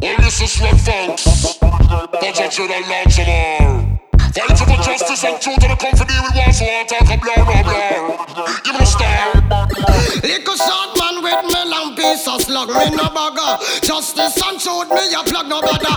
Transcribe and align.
This 0.00 0.40
is 0.40 0.60
what 0.60 0.80
folks. 0.80 1.58
Budget 1.60 2.52
to 2.52 2.64
the 2.64 2.80
Lord 2.88 3.12
more. 3.18 3.98
Fight 4.32 4.58
for 4.58 4.76
justice 4.82 5.24
and 5.24 5.40
truth 5.40 5.62
and 5.64 5.72
the 5.72 5.76
company 5.76 6.14
we 6.16 6.30
want 6.32 6.54
so 6.54 6.64
I 6.64 6.84
talk. 6.88 7.04
Give 8.64 8.72
me 8.72 8.78
the 8.78 8.86
star. 8.86 9.36
Little 10.22 10.56
short 10.56 10.96
man 10.96 11.16
with 11.22 11.44
me 11.44 11.60
long 11.68 11.96
piece 11.96 12.28
of 12.28 12.40
slug, 12.40 12.68
me 12.68 12.96
no 12.96 13.08
bugger. 13.12 13.60
Justice 13.82 14.40
and 14.46 14.60
truth, 14.60 14.88
me 14.88 15.12
a 15.12 15.22
plug 15.24 15.48
no 15.48 15.60
bother. 15.60 15.96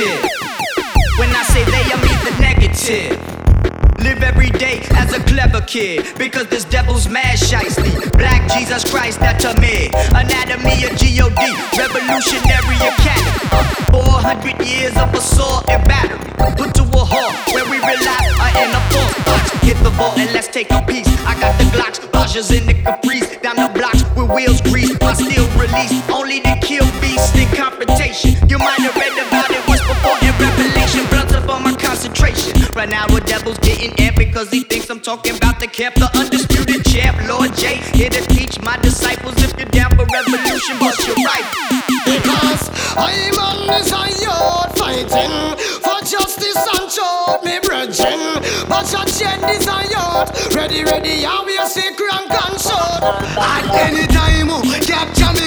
When 0.00 1.28
I 1.28 1.42
say 1.52 1.62
they, 1.64 1.84
I 1.92 2.00
mean 2.00 2.16
the 2.24 2.32
negative. 2.40 3.20
Live 4.00 4.22
every 4.22 4.48
day 4.48 4.80
as 4.96 5.12
a 5.12 5.20
clever 5.24 5.60
kid 5.60 6.16
because 6.16 6.46
this 6.46 6.64
devil's 6.64 7.06
mad 7.06 7.36
shiesty. 7.36 7.92
Black 8.16 8.50
Jesus 8.50 8.90
Christ, 8.90 9.20
that's 9.20 9.44
a 9.44 9.52
me. 9.60 9.90
Anatomy 10.16 10.88
of 10.88 10.96
G.O.D. 10.96 11.42
Revolutionary 11.76 12.80
Academy. 12.80 13.44
400 13.92 14.64
years 14.66 14.96
of 14.96 15.12
assault 15.12 15.68
and 15.68 15.86
battery. 15.86 16.16
Put 16.56 16.74
to 16.76 16.82
a 16.82 17.04
halt 17.04 17.36
where 17.52 17.68
we 17.68 17.76
rely 17.76 18.24
on 18.40 18.56
in 18.56 18.72
a 18.72 18.80
force. 18.88 19.12
Watch, 19.28 19.52
hit 19.60 19.76
the 19.84 19.90
ball 20.00 20.16
and 20.16 20.32
let's 20.32 20.48
take 20.48 20.70
a 20.70 20.80
piece. 20.80 21.08
I 21.26 21.38
got 21.38 21.58
the 21.58 21.64
Glocks, 21.76 22.00
Rajas 22.14 22.50
in 22.52 22.64
the 22.64 22.72
Caprice. 22.72 23.36
Down 23.42 23.56
the 23.56 23.68
blocks 23.74 24.02
with 24.16 24.30
wheels 24.30 24.62
greased. 24.62 24.98
My 25.02 25.12
still 25.12 25.46
release 25.60 25.92
only 26.08 26.40
to 26.40 26.56
kill 26.62 26.88
beasts 27.02 27.36
in 27.36 27.48
confrontation. 27.54 28.39
Because 34.40 34.54
he 34.54 34.64
thinks 34.64 34.88
I'm 34.88 35.00
talking 35.00 35.36
about 35.36 35.60
the 35.60 35.66
camp, 35.66 35.96
the 35.96 36.08
undisputed 36.16 36.82
champ. 36.86 37.20
Lord 37.28 37.54
J, 37.56 37.76
here 37.92 38.08
to 38.08 38.24
teach 38.32 38.58
my 38.62 38.78
disciples 38.78 39.36
if 39.36 39.52
you're 39.58 39.68
down 39.68 39.90
for 39.92 40.06
revolution, 40.08 40.80
but 40.80 40.96
you're 41.04 41.20
right. 41.28 41.44
Because 42.08 42.72
I'm 42.96 43.36
on 43.36 43.68
this 43.68 43.92
youth 43.92 44.72
fighting 44.80 45.60
for 45.84 46.00
justice 46.08 46.56
and 46.56 46.88
truth, 46.88 47.44
me 47.44 47.60
brethren. 47.60 48.40
But 48.64 48.88
your 48.88 49.04
chain 49.12 49.44
is 49.52 49.68
a. 49.68 49.80
Ready, 50.56 50.84
ready, 50.84 51.24
and 51.24 51.46
we 51.46 51.56
see 51.68 51.92
crank 51.96 52.32
and 52.32 52.56
shoot. 52.56 53.02
At 53.36 53.68
any 53.76 54.06
time, 54.08 54.48
oh, 54.48 54.64
capture 54.80 55.32
me 55.36 55.39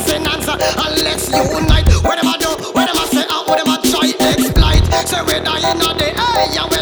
finance 0.00 0.48
And 0.48 0.96
let's 1.02 1.28
unite. 1.30 1.88
Where 2.02 2.16
them 2.16 2.28
I 2.28 2.36
do, 2.38 2.50
where 2.72 2.86
I 2.98 3.06
say, 3.12 3.24
and 3.24 3.42
where 3.46 3.58
try 3.86 4.10
exploit. 4.20 4.84
Say 5.06 5.20
we're 5.22 5.42
dying 5.44 5.78
day, 5.98 6.12
hey, 6.14 6.54
yeah 6.54 6.73